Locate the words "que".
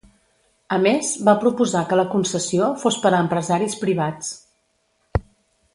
1.91-1.99